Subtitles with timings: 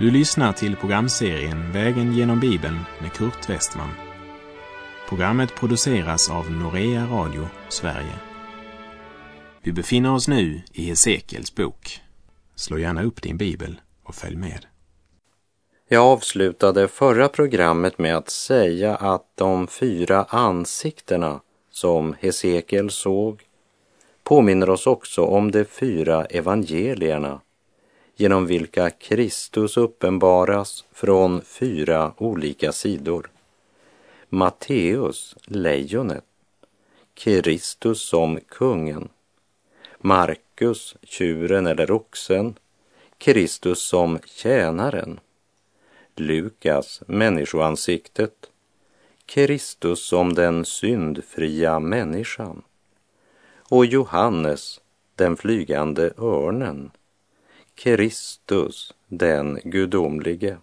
[0.00, 3.88] Du lyssnar till programserien Vägen genom Bibeln med Kurt Westman.
[5.08, 8.14] Programmet produceras av Norea Radio Sverige.
[9.62, 12.00] Vi befinner oss nu i Hesekiels bok.
[12.54, 14.66] Slå gärna upp din bibel och följ med.
[15.88, 23.42] Jag avslutade förra programmet med att säga att de fyra ansiktena som Hesekiel såg
[24.22, 27.40] påminner oss också om de fyra evangelierna
[28.20, 33.30] genom vilka Kristus uppenbaras från fyra olika sidor.
[34.28, 36.24] Matteus, lejonet,
[37.14, 39.08] Kristus som kungen,
[39.98, 42.54] Markus, tjuren eller oxen,
[43.18, 45.20] Kristus som tjänaren,
[46.16, 48.50] Lukas, människoansiktet,
[49.26, 52.62] Kristus som den syndfria människan.
[53.68, 54.80] Och Johannes,
[55.14, 56.90] den flygande örnen,
[57.82, 60.56] Kristus, den gudomlige.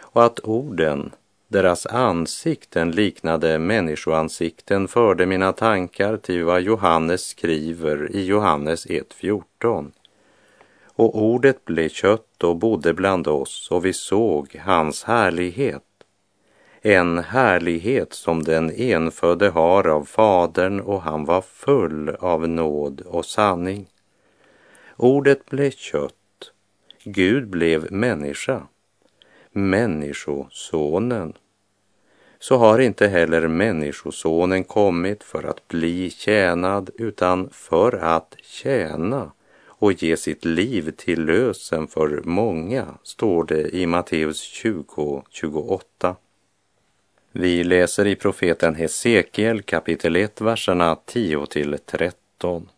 [0.00, 1.12] Och att orden,
[1.48, 9.90] deras ansikten liknade människoansikten förde mina tankar till vad Johannes skriver i Johannes 1.14.
[10.86, 15.82] Och ordet blev kött och bodde bland oss och vi såg hans härlighet.
[16.82, 23.24] En härlighet som den enfödde har av Fadern och han var full av nåd och
[23.24, 23.86] sanning.
[25.00, 26.14] Ordet blev kött.
[27.04, 28.66] Gud blev människa.
[29.52, 31.32] Människosonen.
[32.38, 39.32] Så har inte heller Människosonen kommit för att bli tjänad utan för att tjäna
[39.66, 46.16] och ge sitt liv till lösen för många, står det i Matteus 20, 28.
[47.32, 52.68] Vi läser i profeten Hesekiel kapitel 1, verserna 10 till 13.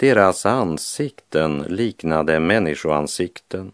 [0.00, 3.72] Deras ansikten liknade människoansikten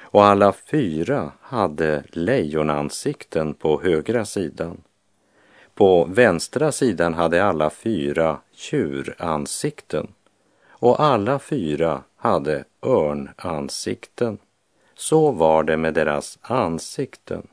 [0.00, 4.80] och alla fyra hade lejonansikten på högra sidan.
[5.74, 10.08] På vänstra sidan hade alla fyra tjuransikten
[10.68, 14.38] och alla fyra hade örnansikten.
[14.94, 17.46] Så var det med deras ansikten.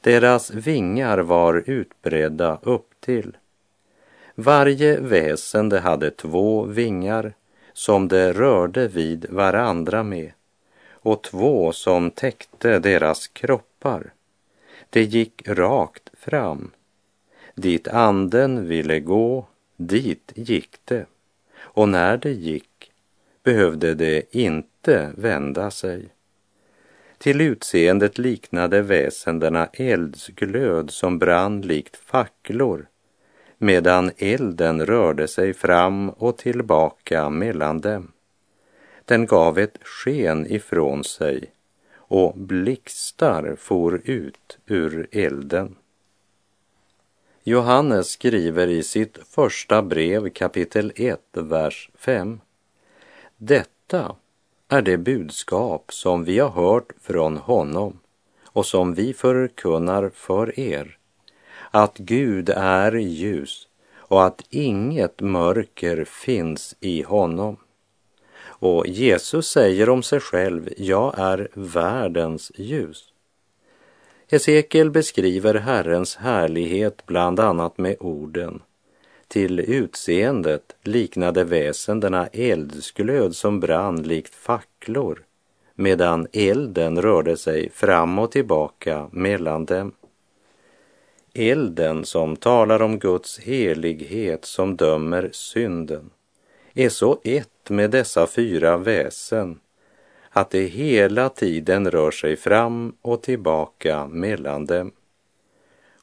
[0.00, 3.36] Deras vingar var utbredda upp till
[4.38, 7.34] varje väsende hade två vingar
[7.72, 10.32] som de rörde vid varandra med
[10.90, 14.12] och två som täckte deras kroppar.
[14.90, 16.70] Det gick rakt fram.
[17.54, 19.46] Dit anden ville gå,
[19.76, 21.06] dit gick det.
[21.58, 22.92] Och när det gick
[23.42, 26.08] behövde det inte vända sig.
[27.18, 32.86] Till utseendet liknade väsendena eldsglöd som brann likt facklor
[33.58, 38.12] medan elden rörde sig fram och tillbaka mellan dem.
[39.04, 41.52] Den gav ett sken ifrån sig
[41.96, 45.76] och blixtar for ut ur elden.
[47.44, 52.40] Johannes skriver i sitt första brev kapitel 1, vers 5.
[53.36, 54.16] Detta
[54.68, 58.00] är det budskap som vi har hört från honom
[58.44, 60.95] och som vi förkunnar för er
[61.76, 67.56] att Gud är ljus och att inget mörker finns i honom.
[68.38, 73.04] Och Jesus säger om sig själv, jag är världens ljus.
[74.30, 78.62] Hesekiel beskriver Herrens härlighet bland annat med orden
[79.28, 85.22] till utseendet liknade väsendena eldsglöd som brann likt facklor
[85.74, 89.92] medan elden rörde sig fram och tillbaka mellan dem.
[91.38, 96.10] Elden som talar om Guds helighet som dömer synden
[96.74, 99.60] är så ett med dessa fyra väsen
[100.30, 104.92] att det hela tiden rör sig fram och tillbaka mellan dem.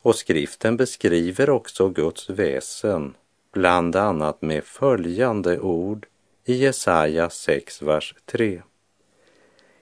[0.01, 3.13] Och skriften beskriver också Guds väsen,
[3.51, 6.05] bland annat med följande ord
[6.45, 8.61] i Jesaja 6, vers 3.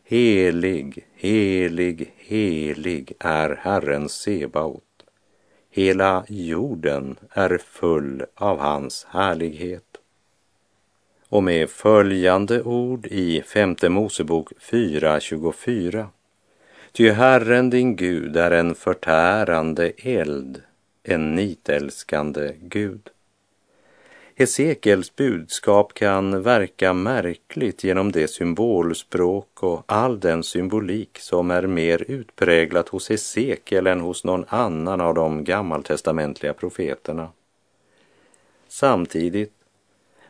[0.04, 4.91] Helig, helig, helig är Herren Sebaot.
[5.74, 9.84] Hela jorden är full av hans härlighet.
[11.30, 16.06] Och med följande ord i femte Mosebok 4.24.
[16.92, 20.62] Ty Herren din Gud är en förtärande eld,
[21.04, 23.10] en nitälskande Gud.
[24.36, 32.06] Hesekiels budskap kan verka märkligt genom det symbolspråk och all den symbolik som är mer
[32.08, 37.30] utpräglat hos Hesekiel än hos någon annan av de gammaltestamentliga profeterna.
[38.68, 39.54] Samtidigt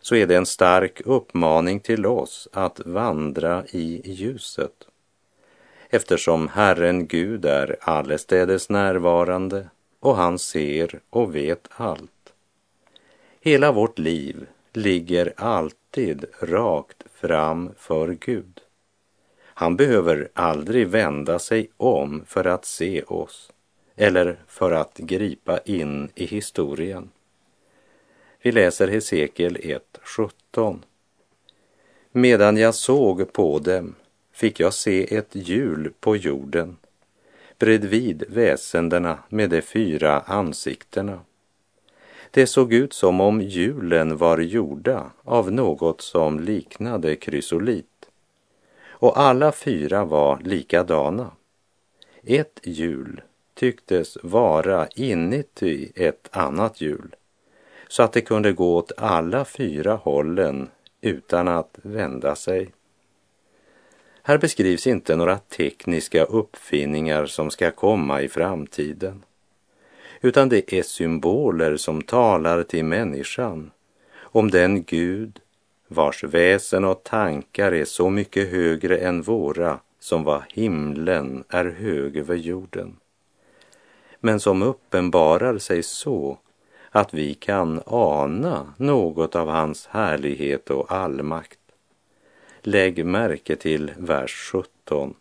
[0.02, 4.88] så är det en stark uppmaning till oss att vandra i ljuset
[5.90, 9.70] eftersom Herren Gud är allestädes närvarande
[10.00, 12.21] och han ser och vet allt.
[13.44, 18.62] Hela vårt liv ligger alltid rakt fram för Gud.
[19.44, 23.52] Han behöver aldrig vända sig om för att se oss
[23.96, 27.10] eller för att gripa in i historien.
[28.42, 30.80] Vi läser Hesekiel 1.17.
[32.12, 33.96] Medan jag såg på dem
[34.32, 36.78] fick jag se ett hjul på jorden
[37.60, 41.20] bredvid väsendena med de fyra ansiktena.
[42.32, 47.86] Det såg ut som om hjulen var gjorda av något som liknade krysolit.
[48.90, 51.32] Och alla fyra var likadana.
[52.24, 53.22] Ett hjul
[53.54, 57.16] tycktes vara inuti ett annat hjul
[57.88, 60.70] så att det kunde gå åt alla fyra hållen
[61.02, 62.70] utan att vända sig.
[64.24, 69.24] Här beskrivs inte några tekniska uppfinningar som ska komma i framtiden,
[70.22, 73.72] utan det är symboler som talar till människan
[74.20, 75.40] om den Gud
[75.88, 82.18] vars väsen och tankar är så mycket högre än våra som vad himlen är hög
[82.18, 82.96] över jorden.
[84.20, 86.38] Men som uppenbarar sig så
[86.90, 91.60] att vi kan ana något av hans härlighet och allmakt.
[92.62, 95.14] Lägg märke till vers 17.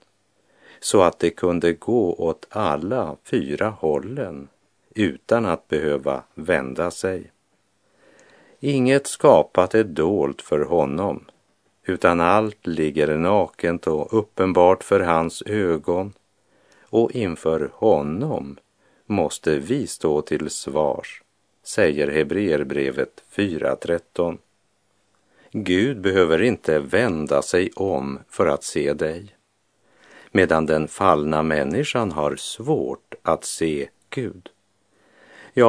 [0.81, 4.49] Så att det kunde gå åt alla fyra hållen
[4.95, 7.31] utan att behöva vända sig.
[8.61, 11.25] Inget skapat är dolt för honom,
[11.85, 16.13] utan allt ligger nakent och uppenbart för hans ögon
[16.81, 18.57] och inför honom
[19.07, 21.23] måste vi stå till svars
[21.63, 24.39] säger Hebreerbrevet 4.13.
[25.53, 29.37] Gud behöver inte vända sig om för att se dig,
[30.33, 34.51] medan den fallna människan har svårt att se Gud.